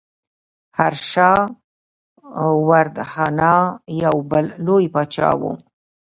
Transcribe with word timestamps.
هرشا 0.77 1.33
وردهنا 2.67 3.55
یو 4.03 4.15
بل 4.31 4.45
لوی 4.65 4.85
پاچا 4.93 5.29
و. 5.39 5.41